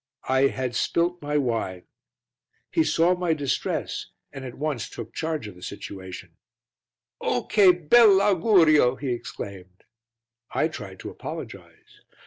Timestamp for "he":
2.71-2.83, 8.95-9.09